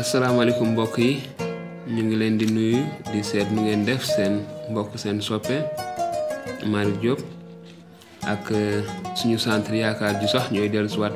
[0.00, 1.12] asalaamaaleykum mbokk yi.
[1.94, 2.80] Ñu ngi leen di nuyu
[3.12, 5.56] di seet nu ngeen def seen mbokk seen soppe
[6.66, 7.20] Malick Diop.
[8.24, 8.48] Ak
[9.14, 11.14] suñu centre yaakaar ju sax ñooy dellu siwaat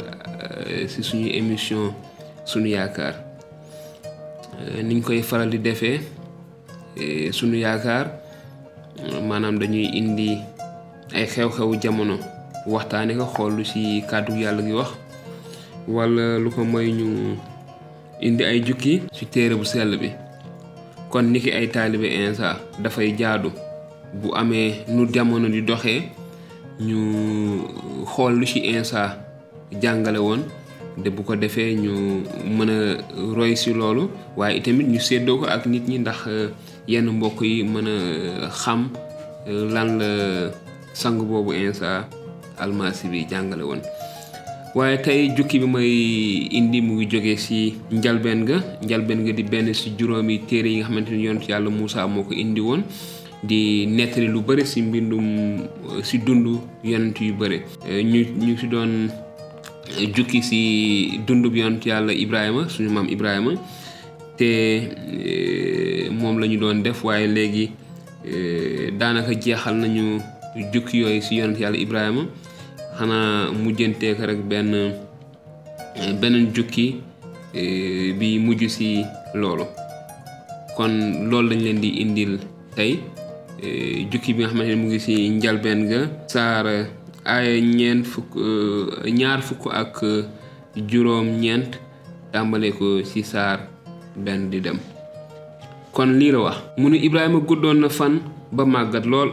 [0.89, 1.95] si suñu émission
[2.45, 3.15] suñu yaakaar.
[4.85, 6.01] Niñ koy faral di defee
[7.33, 8.07] suñu yaakaar
[9.25, 10.39] maanaam dañuy indi
[11.15, 12.19] ay xew-xewu jamono
[12.67, 14.91] waxtaane ko xool lu ci kàddu yàlla gi wax
[15.89, 17.39] wala lu ko mooy ñu
[18.21, 20.11] indi ay jukki ci téere bu sell bi.
[21.11, 23.51] Kon niki ay taalibe insa dafay jaadu
[24.21, 26.03] bu amee nu jamono di doxee
[26.81, 26.99] ñu
[28.05, 29.17] xool lu ci insa
[29.83, 30.43] jàngale woon
[30.99, 31.93] de bu ko defee ñu
[32.57, 32.79] mën a
[33.37, 36.29] roy ci loolu waaye itamit ñu séddoo ko ak nit ñi ndax
[36.87, 38.89] yenn mbokk yi mën a xam
[39.47, 40.11] lan la
[40.93, 42.05] sang boobu insa
[42.59, 43.63] almasi bi jàngale
[44.79, 45.91] waaye tey jukki bi may
[46.59, 48.59] indi mu ngi jóge ci njalbeen ga.
[48.83, 52.23] Njalbeen ga di benn ci juróomi téere yi nga xamante ni yonent yàlla Moussa moo
[52.23, 52.83] ko indi woon.
[53.43, 55.67] Di nettali lu bëri ci mbindum
[56.03, 56.47] ci dund
[56.85, 59.09] yonent yu bëri ñu ñu ci doon
[60.15, 63.53] jukki ci dundub yonent yàlla Ibrahima suñu maam Ibrahima.
[64.37, 64.49] Te
[66.11, 67.71] moom la ñu doon def waaye léegi
[68.99, 70.21] daanaka jeexal nañu
[70.73, 72.27] jukki yooyu ci yonent yàlla Ibrahima
[72.99, 74.93] xanaa mujjanteek rek benn
[76.21, 77.01] beneen jukki
[78.19, 79.05] bi mujj ci
[79.35, 79.65] loolu.
[80.77, 80.93] Kon
[81.31, 82.39] loolu lañ leen di indil
[82.77, 82.99] tey.
[84.11, 86.01] Jukki bi nga xamante mu ngi ci njalbeen ga.
[86.27, 86.67] Saar
[87.25, 88.35] aaya ñeent fukk
[89.19, 89.95] ñaar fukk ak
[90.89, 91.79] juróom ñeent
[92.33, 93.59] tàmbale ko ci saar
[94.17, 94.79] benn di dem.
[95.93, 96.57] Kon lii la wax.
[96.79, 98.21] Mu ne Ibrahima guddoon na fan
[98.53, 99.31] ba màggat lool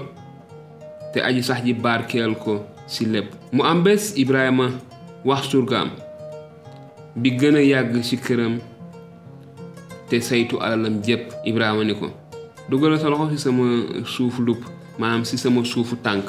[1.13, 4.69] te aji sax ji barkeel ko ci lépp mu am bés Ibrahima
[5.25, 5.89] wax surgaam
[7.15, 8.59] bi gën a yàgg ci këram
[10.09, 12.09] te saytu alalam jépp Ibrahima ni ko
[12.99, 13.65] sa loxo ci sama
[14.05, 14.63] suuf lupp
[14.99, 16.25] maanaam ci sama suufu tànk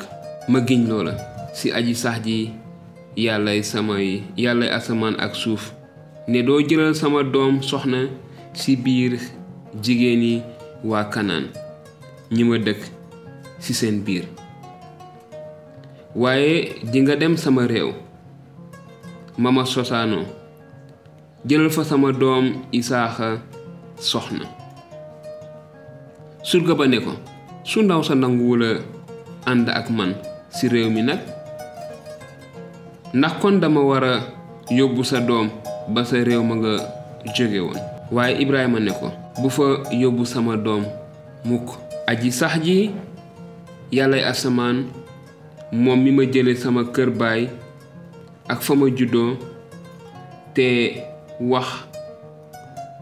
[0.49, 1.15] ma giñ loola
[1.55, 2.51] ci aji sax ji
[3.17, 5.73] yàllay samay yàllay asamaan ak suuf.
[6.29, 8.09] Ne doo jëlal sama doom soxna
[8.53, 9.15] ci biir
[9.83, 10.43] jigéen yi
[10.83, 11.47] waa Kanaan
[12.67, 12.83] dëkk
[13.63, 14.25] ci seen biir
[16.17, 17.93] waaye dinga dem sama réew
[19.37, 20.25] ma ma sosaanoo
[21.45, 23.39] jëlal fa sama doom isaaxa
[24.01, 24.49] soxna.
[26.41, 27.13] Surga ba ne ko
[27.69, 28.81] su ndaw sa nanguwula
[29.45, 30.17] ànd ak man
[30.57, 31.21] ci réew mi nag?
[33.13, 34.15] Ndax kon dama war a
[35.05, 35.51] sa doom
[35.93, 36.73] ba sa réew ma nga
[37.37, 37.79] jóge woon.
[38.11, 39.13] Waaye Ibrahima ne ko
[39.43, 40.89] bu fa yóbbu sama doom
[41.45, 41.77] mukk.
[42.09, 42.91] Aji sax ji
[43.93, 44.87] yàllay asamaan
[45.73, 47.49] moom mi ma jële sama kër baay
[48.49, 49.37] ak fa ma juddoo
[50.55, 51.03] te
[51.41, 51.69] wax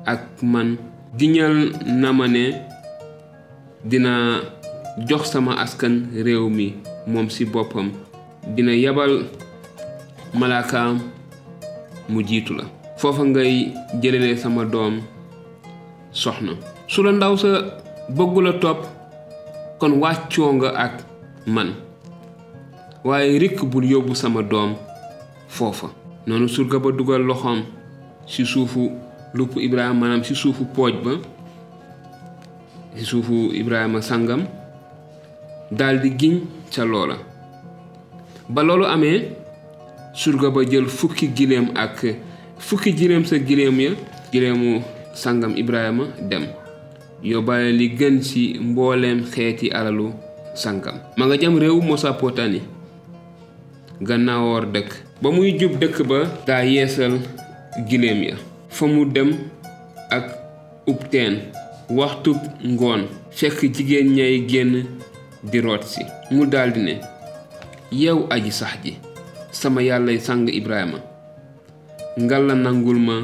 [0.06, 0.76] ak man.
[1.18, 2.50] giñal na ma ne
[3.84, 4.40] dina
[5.06, 6.74] jox sama askan réew mi
[7.06, 7.92] moom ci boppam.
[8.56, 9.24] dina yabal
[10.34, 10.98] malaakaam
[12.08, 12.64] mu jiitu la.
[12.96, 13.72] foofa ngay
[14.36, 15.00] sama doom
[16.12, 16.52] soxna.
[16.88, 17.48] su la ndaw sa
[18.08, 18.80] bëggula topp
[19.78, 20.94] kon wàccoo nga ak
[21.46, 21.83] man
[23.04, 24.74] waaye rikk bul yóbbu sama doom
[25.48, 25.90] foofa.
[26.26, 27.62] Noonu surga ba dugal loxoom
[28.26, 28.90] ci suufu
[29.34, 31.12] lupp Ibrahima maanaam ci suufu pooj ba
[32.96, 34.46] ci suufu Ibrahima sangam
[35.70, 36.40] daldi giñ
[36.72, 37.16] ca loola.
[38.48, 39.28] Ba loolu amee
[40.14, 42.06] surga ba jël fukki giléem ak
[42.58, 43.90] fukki giléem sa giléem ya
[44.32, 44.80] giléemu
[45.12, 46.46] sangam Ibrahima dem
[47.22, 50.12] yóbbaale li gën ci mbooleem xeeti alalu
[50.54, 50.96] sangam.
[51.16, 52.73] Ma nga jëm réew Mosapotami
[54.00, 54.90] gannaawoor dëkk
[55.22, 57.18] ba muy jub dëkk ba daa yeesal
[57.88, 58.36] giléem ya.
[58.68, 59.30] Fa mu dem
[60.10, 60.26] ak
[60.86, 61.38] ub teen.
[61.88, 64.84] Waxtub ngoon fekk jigéen ñay génn
[65.42, 66.02] di root si.
[66.30, 66.98] Mu ne
[67.92, 68.96] yow aji sax ji
[69.50, 70.98] sama yàllay sang Ibrahima
[72.18, 73.16] ngalla nangul ma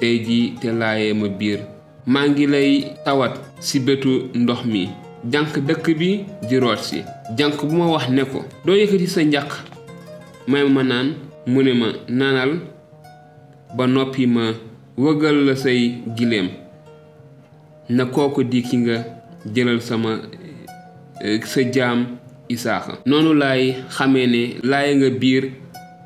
[0.00, 1.60] tey ji te laayee ma biir.
[2.06, 2.70] Maa ngi lay
[3.04, 4.64] tawat ci bëtu ndox
[5.32, 7.02] jànq dëkk bi di root si.
[7.36, 9.50] Jànq bu ma wax ne ko doo yëkkati sa njaq?
[10.48, 11.14] May ma naan
[11.46, 12.60] mu ne ma naanal
[13.76, 14.52] ba noppi ma
[14.96, 16.48] wëggal la say giléem
[17.88, 18.96] na kooku di ki nga
[19.54, 20.18] jëlal sama
[21.44, 22.18] sa jaam
[22.48, 22.98] isaaxa.
[23.06, 25.44] Noonu laay xamee ne laay nga biir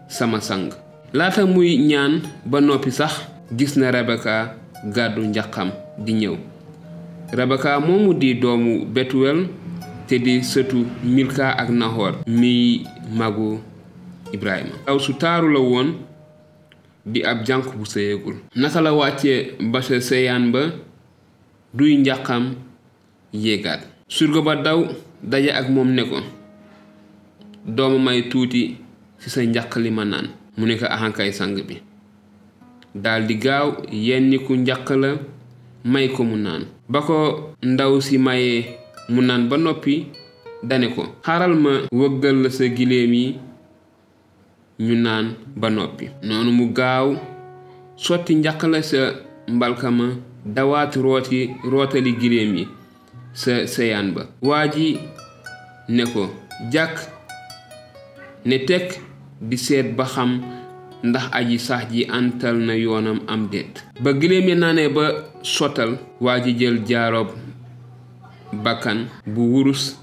[0.08, 0.70] sama sang.
[1.12, 3.12] Laata muy ñaan ba noppi sax
[3.56, 4.55] gis na Rebeka
[4.94, 6.35] gàddu njaqam di ñëw
[7.32, 9.49] Rebeka moomu di doomu Betuwel
[10.06, 10.43] te di
[11.02, 13.56] Milka ak Nahor mi magu
[14.32, 14.76] Ibrahima.
[14.87, 15.88] Aw su taaru la woon
[17.08, 19.81] di ab jànq bu sëyegul naka la wàccee ba
[20.52, 20.70] ba
[21.75, 21.96] duy
[24.08, 24.84] surga ba daw
[25.25, 26.20] daje ak moom ne ko
[27.67, 28.76] dooma may tuuti
[29.20, 31.81] ci sa njaq li mu ne ko axankay sang bi.
[34.55, 35.17] Njaq la
[35.84, 36.67] may ko mu naan.
[36.88, 38.64] Ba ko ndaw si mayee
[39.11, 40.06] mu naan ba noppi
[40.62, 43.37] dane ko xaaral ma wëggal la sa yi
[44.81, 46.06] ñu naan ba noppi.
[46.23, 47.17] Noonu mu gaaw
[47.96, 48.34] sotti
[48.82, 49.12] sa
[49.49, 50.06] mbalkama
[50.46, 52.64] dawaat rooti rootali giléem yi
[53.32, 54.23] sa seyaan ba.
[54.43, 54.99] Waa ji
[55.88, 56.31] ne ko
[56.73, 56.96] jàkk
[58.44, 58.56] ne
[59.43, 60.40] di seet ba xam
[61.02, 63.82] ndax aji sax ji antal na yoonam am déet.
[64.00, 64.11] Ba
[64.49, 67.29] ya naanee ba sottal waa ji jël jaaroob
[68.65, 69.97] bakkan bu wurus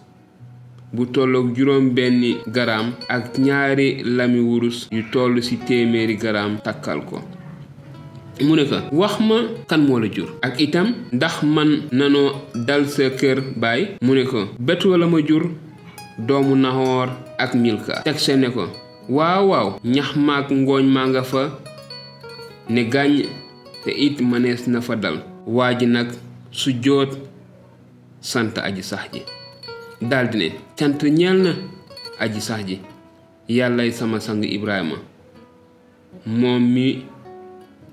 [0.93, 7.05] bu tolloog juróom benni garaam ak ñaari lami wurus yu toll ci téeméeri garaam takkal
[7.05, 7.21] ko.
[8.41, 9.35] Mu ne wax ma
[9.67, 10.29] kan moo la jur?
[10.41, 13.97] Ak itam ndax man nanoo dal sa kër baay?
[14.01, 15.43] Mu ne ko betu la ma jur
[16.17, 18.01] doomu naxoor ak milka.
[18.03, 18.65] Teg se ne ko
[19.09, 21.43] waaw waaw ñax maak ngooñ maa nga fa
[22.69, 23.25] ne gàññ
[23.83, 25.19] te it mënees na fa dal.
[25.45, 26.07] Waa ji nag
[26.51, 27.17] su joot
[28.21, 29.21] sant aji sax ji.
[30.01, 30.47] Daldi ne
[30.77, 31.53] cant na
[32.19, 32.79] aji sax ji.
[33.49, 34.95] Yàllay sama sang ibrahima.
[36.25, 37.03] Moom mi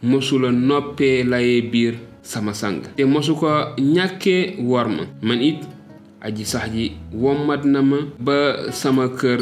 [0.02, 2.82] mosula noppee laye biir sama sang.
[2.96, 3.48] Te mosu ko
[3.78, 5.02] ñàkkee wor ma.
[5.22, 5.62] Man it
[6.20, 9.40] aji sax ji wommat na ma ba sama kër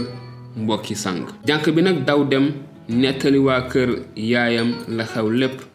[0.57, 1.27] mbokki sang.
[1.47, 2.53] Jànq bi nag daw dem
[2.89, 5.74] nettali waa kër yaayam la xew lépp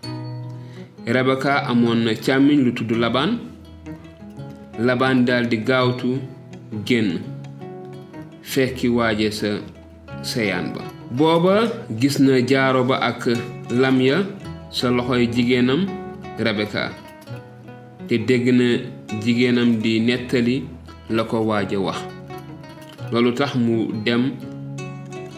[1.10, 3.32] rebeka amoon na càmmiñ lu tudd labaan
[4.88, 6.10] labaan daldi gaawtu
[6.86, 7.10] génn
[8.52, 9.50] fekki waaje sa
[10.22, 10.82] seyaan ba.
[11.18, 11.56] Booba
[12.00, 13.26] gis na jaaro ba ak
[13.82, 14.18] lam ya
[14.70, 15.82] sa loxoy jigéenam
[16.38, 16.92] rebeka
[18.08, 18.68] te dégg na
[19.24, 20.64] jigéenam di nettali
[21.10, 21.98] la ko waaje wax.
[23.12, 24.34] Loolu tax mu dem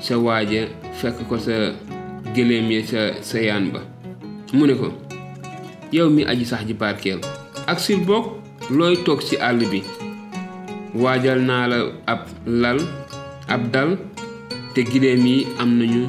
[0.02, 0.68] sa waaja
[1.00, 1.72] fekk ko sa
[2.36, 3.80] ya sa seyaan ba.
[4.54, 4.92] Mu ne ko
[5.92, 7.20] yow mi aji sax ji barkeel.
[7.68, 8.40] Ak sil boog
[8.72, 9.84] looy toog ci àll bi.
[10.96, 11.78] Waajal naa la
[12.08, 12.80] ab lal
[13.48, 13.98] ab dal
[14.74, 16.08] te giléem yi am nañu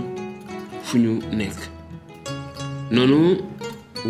[0.83, 1.59] fu ñu nekk.
[2.91, 3.39] Noonu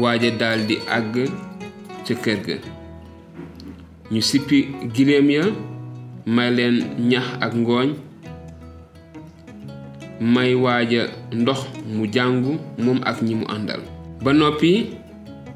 [0.01, 1.29] waaja daldi àgg
[2.07, 2.57] ca kër ga.
[4.13, 5.45] Ñu sippi giléem ya
[6.27, 6.77] may leen
[7.11, 7.89] ñax ak ngooñ
[10.23, 13.47] may waaja ndox mu jàngu moom ak ñi mu
[14.23, 15.02] ba noppi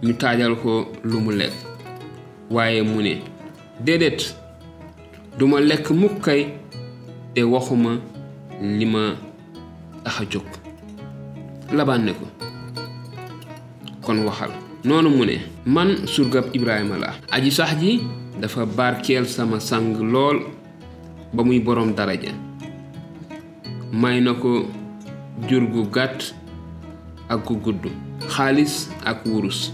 [0.02, 1.52] ñu taajal ko lu mu lekk.
[2.50, 3.22] Waaye mu ne
[3.80, 4.34] déedéet
[5.38, 6.54] duma lekk mukk kay.
[7.34, 8.00] Te waxuma
[8.60, 9.12] li ma
[10.04, 10.46] tax a jóg.
[11.72, 12.26] Labaan ne ko
[14.02, 14.50] kon waxal.
[14.84, 17.10] Noonu mu ne man surgab ibrahima la.
[17.30, 18.00] Aji sax ji
[18.40, 20.40] dafa barkeel sama sang lool
[21.34, 22.32] ba muy boroom daraja.
[23.92, 24.66] May na ko
[25.48, 26.32] jur gu gàtt
[27.28, 27.84] ak gu gudd
[28.30, 29.72] xaalis ak wurus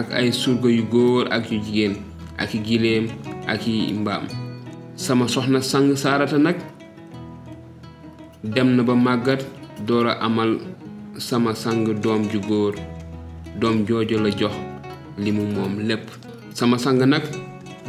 [0.00, 1.94] ak ay surga yu góor ak yu jigéen
[2.40, 2.56] ak
[3.52, 3.62] ak
[4.96, 6.56] sama soxna sang saarata nag
[8.44, 9.44] dem na ba màggat
[9.84, 10.56] door amal
[11.20, 12.74] sama sang doom ju góor.
[13.60, 14.54] Doom joojo la jox
[15.18, 15.76] li mu moom
[16.54, 17.22] sama sang nag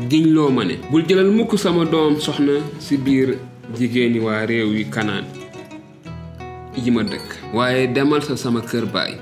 [0.09, 3.37] giñ loo ma ne bul jëlal mukk sama doom soxna ci biir
[3.77, 5.25] jigéeni waa réew yi kanaan
[6.75, 7.29] yi ma dëkk.
[7.93, 9.13] Demal sa sama kër baay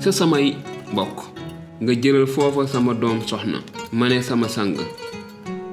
[0.00, 0.56] sa samay
[0.92, 1.37] mbokk
[1.82, 3.58] nga jëlal foofa sama doom soxna
[3.92, 4.74] ma ne sama sang.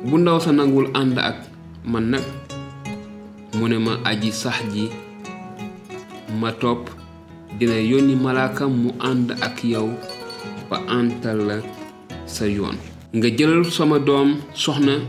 [0.05, 1.37] Bu ndaw sa nangul ànd ak
[1.81, 2.25] man nag
[3.57, 4.85] mu ma aji sax ji
[6.37, 6.89] ma topp
[7.57, 9.89] dina yónni malaakam mu ànd ak yow
[10.69, 11.57] ba antal la
[12.29, 12.77] sa yoon.
[13.15, 15.01] Nga jëlal sama doom soxna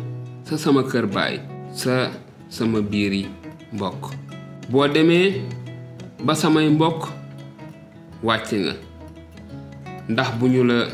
[0.48, 1.36] sa sama kër baay
[1.76, 2.08] sa
[2.48, 3.28] sama biiri
[3.76, 4.16] mbokk.
[4.72, 5.44] Boo demee
[6.24, 7.12] ba samay mbokk
[8.24, 8.85] wàcc nga
[10.08, 10.86] ndax bu ñu la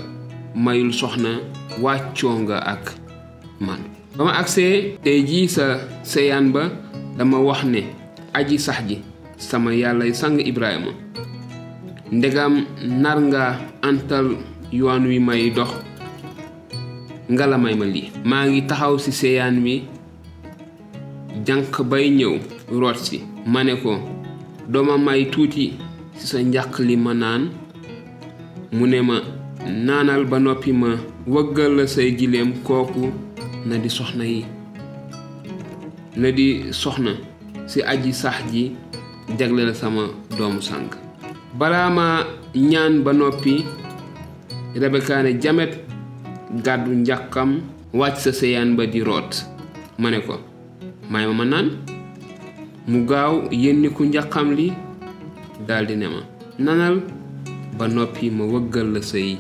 [0.55, 1.41] mayul soxna
[1.83, 2.95] wàccoo nga ak
[3.61, 3.81] man.
[4.17, 6.69] Ba ma agsee tey jii sa seyaan ba
[7.17, 7.83] dama wax ne
[8.35, 8.97] aji sax ji
[9.37, 10.93] sama yàlla sang ibrahima
[12.13, 12.65] ndegam
[13.03, 13.45] nar nga
[13.83, 14.37] antal
[14.73, 15.71] yoon wi may dox
[17.33, 18.11] nga la may ma lii.
[18.25, 19.83] Maa ngi taxaw ci seyaan wi
[21.47, 22.35] jànq bay ñëw
[22.81, 23.23] root si.
[23.47, 23.99] Ma ne ko
[24.69, 25.73] dooma may tuuti
[26.19, 27.51] ci sa njàq li ma naan
[28.73, 29.21] mu ne ma
[29.69, 30.97] naanal ba noppi ma
[31.29, 33.13] wëggal la say giléem kooku
[33.69, 34.45] na di soxna yi.
[36.17, 37.13] Na di soxna
[37.69, 38.73] ci aji sax ji
[39.39, 40.89] jagle la sama doomu sàng.
[41.59, 42.25] Balaa ma
[42.55, 43.65] ñaan ba noppi
[44.75, 45.73] Rebeka ne jamet
[46.65, 47.61] gàddu njàqam
[47.93, 49.45] wàcc sa seyaan ba di root.
[49.99, 50.41] Ma ne ko
[51.11, 51.69] may ma ma naan?
[52.89, 54.73] Mu gaaw njàqam li
[55.69, 56.21] daldi ne ma
[56.59, 56.97] nanal
[57.79, 59.37] ba noppi ma wëggal la say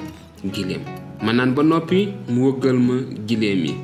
[0.54, 0.82] giléem
[1.24, 2.00] ma naan ba noppi
[2.32, 2.94] mu wëggal ma
[3.28, 3.74] giléem yi.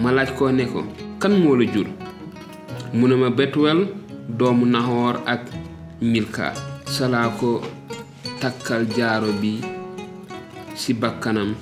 [0.00, 0.80] Ma laaj ko ne ko
[1.20, 1.88] kan moo la jur?
[2.96, 3.80] Mu ne ma betuwel
[4.38, 5.42] doomu naxoor ak
[6.00, 6.56] milka.
[6.88, 7.60] Salaa ko
[8.40, 9.60] takkal jaaro bi
[10.80, 11.52] ci bakkanam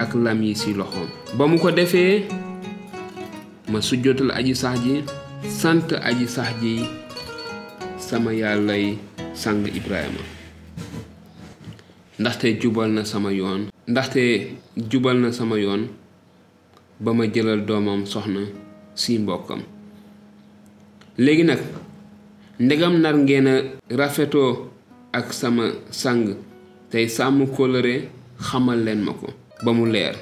[0.00, 1.08] ak lam yi ci loxoom.
[1.36, 2.24] Ba mu ko defee
[3.70, 4.94] ma sujjotal aji sax ji
[6.08, 6.74] aji sax ji
[8.00, 8.96] sama yàllay
[9.36, 10.41] sang Ibrahima
[12.22, 13.66] ndaxte jubal na sama yoon.
[13.90, 14.22] ndaxte
[14.90, 15.82] jubal na sama yoon
[17.02, 18.42] ba ma jëlal doomam soxna
[18.94, 19.60] si mbokkam.
[21.18, 21.58] léegi nag
[22.64, 23.54] ndegam nar ngeen a
[23.98, 24.70] rafetoo
[25.18, 26.24] ak sama sang
[26.90, 27.94] tey sàmm kóllëre
[28.46, 29.26] xamal leen ma ko
[29.64, 30.14] ba mu leer.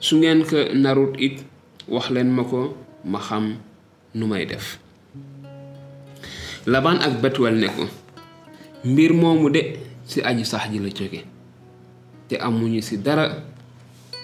[0.00, 1.36] su ngeen ko narut it
[1.88, 2.60] wax leen ma ko
[3.04, 3.44] ma xam
[4.14, 4.78] nu may def.
[6.66, 7.84] Labaan ak betuwel ne ko
[8.84, 11.24] mbir moomu de ci aji sax ji la jóge.
[12.28, 13.28] Te amuñu ci dara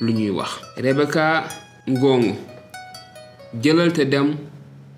[0.00, 0.60] lu ñuy wax.
[0.76, 1.44] Rebeka
[1.88, 2.34] ngoongu
[3.62, 4.36] jëlal te dem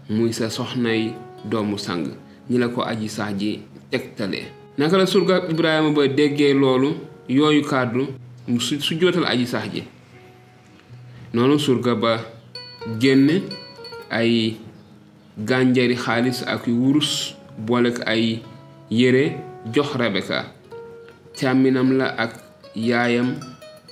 [0.08, 1.12] muy sa soxnay
[1.44, 2.06] doomu sang.
[2.50, 4.46] Ñi la ko aji sax ji tegtalee
[4.78, 6.94] naka la surga ibrahima ba déggee loolu
[7.28, 8.06] yooyu kàddu
[8.60, 9.82] su su jootal aji sax ji.
[11.34, 12.20] Noonu surga ba
[13.00, 13.42] génn
[14.10, 14.56] ay
[15.38, 18.40] gànjari xaalis ak wurus boole ko ay
[18.90, 19.36] yére
[19.74, 20.55] jox rebeka
[21.38, 22.32] càmminam la ak
[22.74, 23.36] yaayam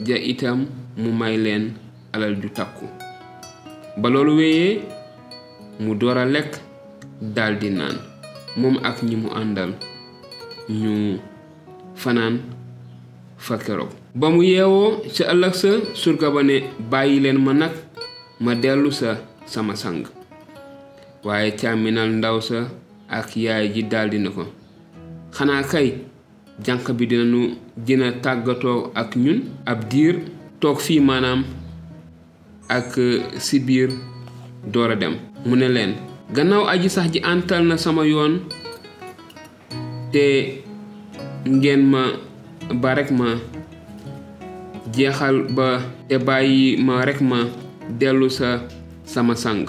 [0.07, 1.75] ja itam mu may leen
[2.13, 2.87] alal ju takku.
[4.01, 4.81] Ba loolu wéyee
[5.81, 6.53] mu door a lekk
[7.21, 7.97] daldi naan.
[8.57, 9.73] Moom ak ñi mu àndal
[10.69, 11.19] ñu
[11.95, 12.41] fanaan
[13.39, 13.91] fa keroog.
[14.15, 16.57] Ba mu yeewoo ca ëllëg sa surga ba ne
[16.91, 17.73] bàyyi leen ma nag
[18.41, 20.05] ma dellu sa sama sang.
[21.25, 22.59] Waaye càmminal ndaw sa
[23.09, 24.45] ak yaay ji daldi na ko
[25.35, 25.89] xanaa kay
[26.63, 30.17] jànq bi dinañu dina tàggatoo ak ñun ab diir
[30.61, 31.45] toog fii maanaam
[32.69, 32.99] ak
[33.39, 33.91] si biir
[34.73, 35.15] door a dem.
[35.47, 35.93] Mu ne leen
[36.35, 38.41] gannaaw aji sax ji antal na sama yoon
[40.13, 40.25] te
[41.47, 42.03] ngeen ma
[42.81, 43.27] ba rekk ma
[44.95, 47.39] jeexal ba te bàyyi ma rekk ma
[47.99, 48.61] dellu sa
[49.05, 49.67] sama sang.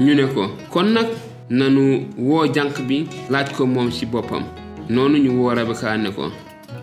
[0.00, 1.06] Ñu ne ko kon nag
[1.50, 4.44] nanu woo jànq bi laaj ko moom ci boppam
[4.88, 6.30] noonu ñu woo Rebeka ne ko.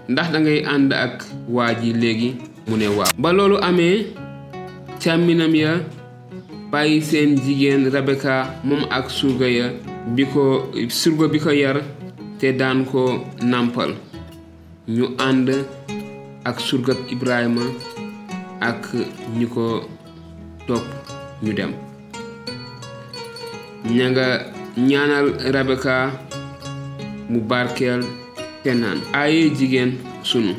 [0.10, 2.30] Ndax dangay ànd ak waa ji léegi?
[2.68, 3.12] Mu ne waaw.
[3.18, 4.06] Ba loolu amee
[5.02, 5.72] càmminam ya
[6.72, 9.68] bàyyi seen jigéen Rebeka moom ak surga ya
[10.16, 11.82] bi ko surga bi ko yar
[12.40, 13.92] te daan ko nàmpal.
[14.88, 15.50] Ñu ànd
[16.46, 17.66] ak surgab Ibrahima
[18.62, 18.94] ak
[19.38, 19.90] ñi ko
[20.68, 20.86] topp
[21.44, 21.74] ñu dem.
[23.86, 24.10] Ña
[24.78, 26.12] ñaanal Rebeka
[27.30, 28.02] mu barkeel
[28.64, 29.92] te naan aaye jigéen
[30.24, 30.54] sunu.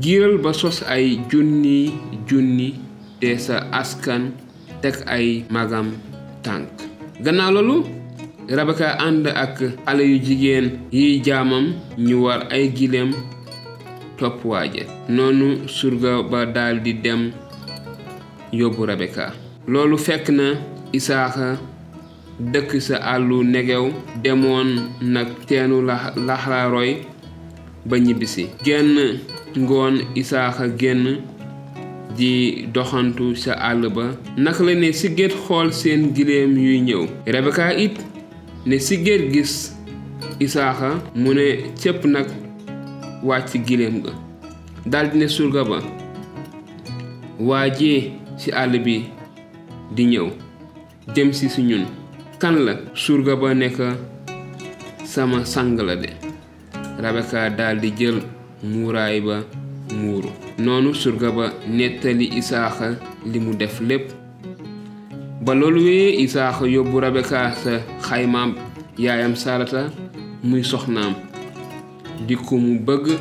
[0.00, 1.92] Giiral ba sos ay junni
[2.28, 2.74] junni
[3.20, 4.32] te sa askan
[4.82, 5.92] teg ay magam
[6.42, 6.68] tànk.
[7.24, 7.76] Gannaaw loolu
[8.48, 9.56] Rebeka ànd ak
[9.86, 13.10] xale yu jigéen yiy jaamam ñu war ay gileem
[14.18, 17.32] topp waaje noonu surga ba daldi dem
[18.52, 19.32] yóbbu Rebeka
[19.66, 20.46] loolu fekk na
[20.92, 21.56] Isaaxa
[22.38, 25.82] dëkk sa àllu negew demoon nag teenu
[26.26, 26.98] laxlaaroy
[27.86, 28.48] ba ñibbisi.
[28.64, 29.20] Genn
[29.56, 31.20] ngoon Isaaxa génn
[32.16, 34.14] di doxantu sa àll ba.
[34.36, 37.06] Naka la ne sigget xool seen giléem yuy ñëw.
[37.26, 37.98] Rebeka it
[38.66, 39.72] ne sigget gis
[40.40, 42.26] Isaaxa mu ne cëpp nag
[43.22, 44.12] wàcc giléem ga.
[44.86, 45.78] Daldi ne surga ba
[47.38, 49.04] waa jee ci àll bi
[49.94, 50.28] di ñëw
[51.14, 52.03] jëm si si ñun.
[52.40, 52.74] Kan la?
[52.94, 53.78] Surga ba nekk
[55.04, 56.10] sama sang la de.
[56.98, 58.18] Rabeka daldi jël
[58.62, 59.36] muuraay ba
[59.94, 60.30] muuru.
[60.58, 64.10] Noonu surga ba nettali Isaaxa li mu def lépp.
[65.44, 68.54] Ba loolu wéyee Isaaxa yóbbu Rabeka sa xaymaam
[68.98, 69.90] yaayam Sarata
[70.42, 71.14] muy soxnaam.
[72.26, 73.18] Di ko mu bëgg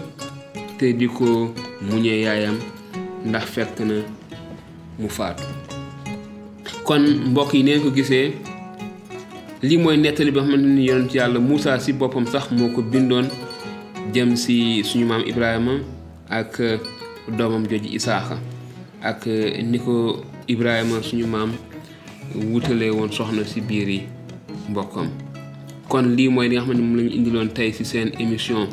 [0.77, 2.57] te di ko muñe yaayam
[3.25, 3.95] ndax fekk na
[4.99, 5.43] mu faatu.
[6.83, 8.33] Kon mbokk yi neen ko gisee
[9.63, 13.27] lii mooy nettali nga xamante ni yonent yàlla Muusa ci boppam sax moo ko bindoon
[14.13, 15.79] jëm ci suñu maam Ibrahima
[16.29, 16.59] ak
[17.37, 18.37] doomam jooju Isaaxa
[19.01, 19.25] ak
[19.71, 21.51] ni ko Ibrahima suñu maam
[22.35, 24.01] wutale woon soxna ci biir yi
[24.69, 25.07] mbokkam.
[25.87, 28.67] Kon lii mooy li nga xam ne moom la ñu indiloon tey ci seen émission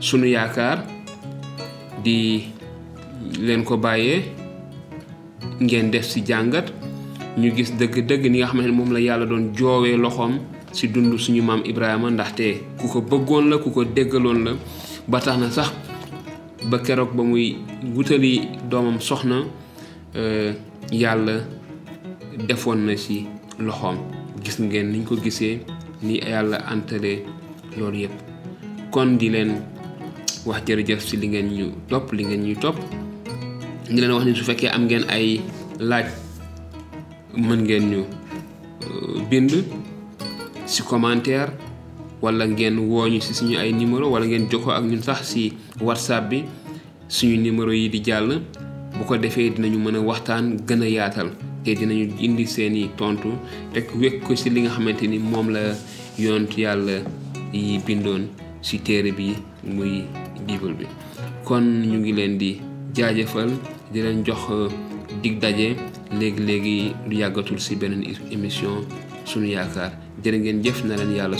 [0.00, 0.84] sunu yaakaar.
[2.04, 2.44] Di
[3.40, 4.22] leen ko bàyyee
[5.60, 6.72] ngeen def ci jàngat
[7.36, 10.38] ñu gis dëgg-dëgg ni nga xam ne moom la yàlla doon joowee loxoom
[10.72, 14.52] ci dund suñu maam Ibrahima ndaxte ku ko bëggoon la ku ko déggaloon la.
[15.08, 15.72] Ba tax na sax
[16.70, 17.56] ba keroog ba muy
[17.94, 19.44] wutali doomam soxna
[20.92, 21.40] yàlla
[22.48, 23.26] defoon na ci
[23.58, 23.96] loxoom.
[24.42, 25.60] Gis ngeen niñ ko gisee
[26.02, 27.22] ni yàlla antale
[27.76, 28.14] loolu yëpp
[28.90, 29.62] kon di leen
[30.46, 32.76] wax jërëjëf ci li ngeen ñu topp li ngeen ñuy topp.
[33.90, 35.40] Ngi leen wax ni su fekkee am ngeen ay
[35.78, 36.06] laaj
[37.38, 38.00] mën ngeen ñu
[39.30, 39.52] bind
[40.66, 41.52] ci commentaire
[42.22, 46.28] wala ngeen wooñu ci suñu ay numéro wala ngeen jokkoo ak ñun sax ci whatsapp
[46.28, 46.44] bi
[47.08, 48.42] suñu numéro yi di jàll.
[48.98, 51.30] Bu ko defee dinañu mën a waxtaan gën a yaatal
[51.64, 53.28] te dinañu indi seeni tontu
[53.74, 55.60] rek wekk ko ci li nga xamante ni moom la
[56.18, 57.04] yont yàlla
[57.52, 58.26] yi bindoon
[58.60, 60.02] ci téere bi muy
[60.46, 60.86] bible bi.
[61.44, 62.58] Kon ñu ngi leen di
[62.96, 63.50] jaajëfal
[63.92, 64.40] di leen jox
[65.22, 65.76] dig daje
[66.18, 68.84] léegi léegi lu yàggatul ci beneen émission
[69.24, 69.92] sunu yaakaar.
[70.22, 71.36] Jërë ngeen jëf na leen yàlla